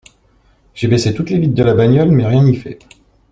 [0.73, 2.79] J’ai baissé toutes les vitres de la bagnole, mais rien n’y fait.